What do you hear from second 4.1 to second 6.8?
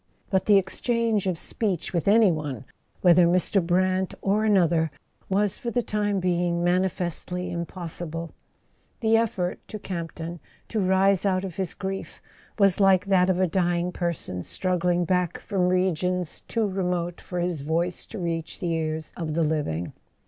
or another, was for the time being